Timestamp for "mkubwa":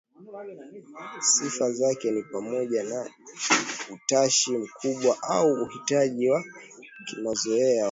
4.57-5.17